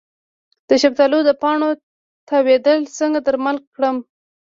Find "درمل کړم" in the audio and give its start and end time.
3.27-3.97